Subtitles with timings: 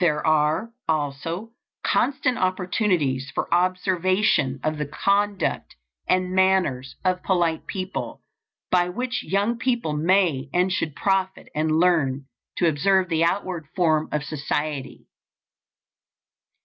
[0.00, 1.52] There are, also,
[1.86, 5.76] constant opportunities for observation of the conduct
[6.08, 8.20] and manners of polite people,
[8.72, 14.08] by which young people may and should profit and learn to observe the outward forms
[14.10, 15.06] of society.